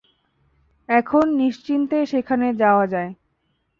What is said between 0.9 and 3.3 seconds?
এখন নিশ্চিন্তে সেখানে যাওয়া যায়।